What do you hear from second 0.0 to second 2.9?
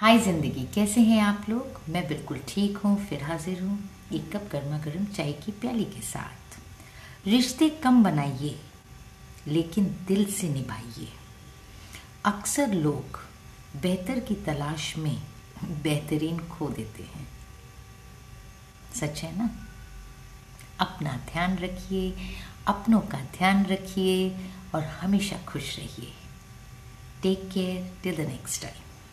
हाय ज़िंदगी, कैसे हैं आप लोग? मैं बिल्कुल ठीक